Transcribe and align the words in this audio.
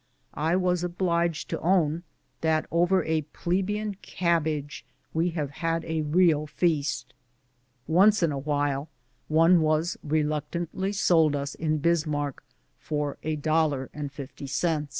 I 0.33 0.55
was 0.55 0.83
obliged 0.83 1.47
to 1.51 1.59
own 1.61 2.01
that 2.41 2.65
over 2.71 3.03
a 3.03 3.21
plebeian 3.33 3.97
cabbage 4.01 4.83
w^e 5.15 5.31
have 5.33 5.51
had 5.51 5.85
a 5.85 6.01
real 6.01 6.47
feast. 6.47 7.13
Once 7.85 8.23
in 8.23 8.31
a 8.31 8.35
great 8.37 8.47
while 8.47 8.89
one 9.27 9.61
was 9.61 9.97
reluctantly 10.01 10.91
sold 10.91 11.35
us 11.35 11.53
in 11.53 11.77
Bismarck 11.77 12.43
for 12.79 13.19
a 13.21 13.35
dollar 13.35 13.91
and 13.93 14.09
a 14.17 14.27
half. 14.67 14.87